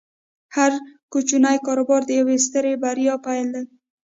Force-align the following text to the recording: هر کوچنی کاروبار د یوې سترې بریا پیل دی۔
هر 0.55 0.71
کوچنی 1.13 1.57
کاروبار 1.65 2.01
د 2.05 2.11
یوې 2.19 2.35
سترې 2.45 2.73
بریا 2.83 3.15
پیل 3.25 3.47
دی۔ 3.53 3.63